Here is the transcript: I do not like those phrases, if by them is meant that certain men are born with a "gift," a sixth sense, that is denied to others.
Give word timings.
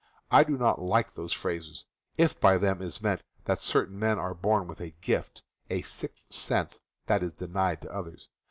I 0.31 0.43
do 0.43 0.57
not 0.57 0.81
like 0.81 1.13
those 1.13 1.31
phrases, 1.31 1.85
if 2.17 2.39
by 2.39 2.57
them 2.57 2.81
is 2.81 3.03
meant 3.03 3.21
that 3.45 3.59
certain 3.59 3.99
men 3.99 4.17
are 4.17 4.33
born 4.33 4.67
with 4.67 4.81
a 4.81 4.95
"gift," 4.99 5.43
a 5.69 5.83
sixth 5.83 6.23
sense, 6.33 6.79
that 7.05 7.21
is 7.21 7.33
denied 7.33 7.83
to 7.83 7.93
others. 7.95 8.27